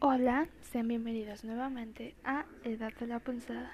[0.00, 3.72] Hola, sean bienvenidos nuevamente a Edad de la Punzada.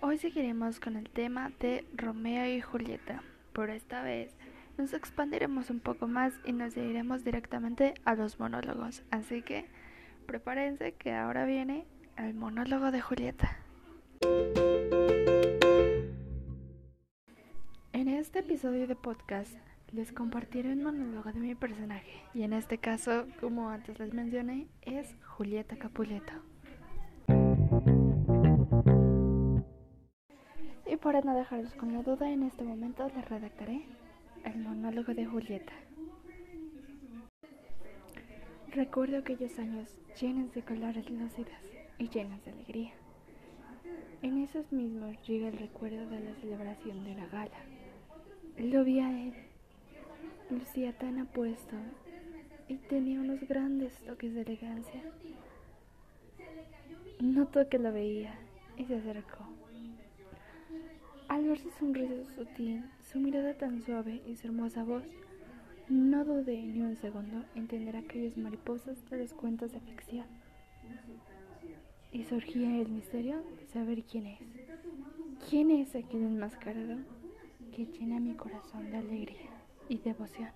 [0.00, 3.22] Hoy seguiremos con el tema de Romeo y Julieta.
[3.52, 4.34] Por esta vez
[4.76, 9.04] nos expandiremos un poco más y nos iremos directamente a los monólogos.
[9.12, 9.66] Así que
[10.26, 13.56] prepárense que ahora viene el monólogo de Julieta.
[17.92, 19.54] En este episodio de podcast
[19.92, 24.66] les compartiré un monólogo de mi personaje y en este caso, como antes les mencioné,
[24.82, 26.32] es Julieta Capuleto.
[30.86, 33.86] Y para no dejarlos con la duda, en este momento les redactaré
[34.44, 35.72] el monólogo de Julieta.
[38.72, 41.52] Recuerdo aquellos años llenos de colores lúcidos
[41.98, 42.92] y llenos de alegría.
[44.22, 47.58] En esos mismos llega el recuerdo de la celebración de la gala.
[48.58, 49.45] Lo vi a él
[50.50, 51.76] lucía tan apuesto
[52.68, 55.02] y tenía unos grandes toques de elegancia.
[57.20, 58.38] Notó que lo veía
[58.76, 59.44] y se acercó.
[61.28, 65.04] Al ver su sonrisa sutil, su mirada tan suave y su hermosa voz,
[65.88, 70.26] no dudé ni un segundo en tener aquellas mariposas de los cuentos de ficción.
[72.12, 74.40] Y surgía el misterio de saber quién es.
[75.48, 76.98] ¿Quién es aquel enmascarado
[77.74, 79.55] que llena mi corazón de alegría?
[79.88, 80.50] Y devoción.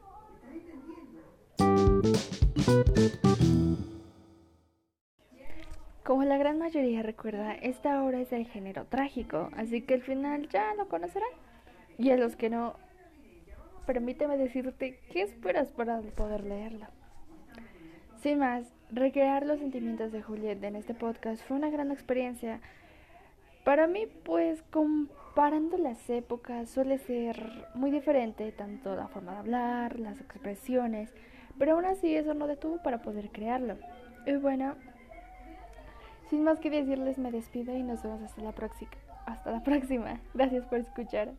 [6.05, 10.49] Como la gran mayoría recuerda, esta obra es del género trágico, así que el final
[10.49, 11.31] ya lo conocerán.
[11.99, 12.75] Y a los que no,
[13.87, 16.91] permíteme decirte qué esperas para poder leerla.
[18.23, 22.61] Sin más, recrear los sentimientos de Juliet en este podcast fue una gran experiencia.
[23.71, 30.01] Para mí, pues, comparando las épocas suele ser muy diferente, tanto la forma de hablar,
[30.01, 31.15] las expresiones,
[31.57, 33.77] pero aún así eso no detuvo para poder crearlo.
[34.27, 34.75] Y bueno,
[36.31, 38.91] sin más que decirles me despido y nos vemos hasta la próxima.
[39.27, 40.21] Hasta la próxima.
[40.35, 41.35] Gracias por escuchar.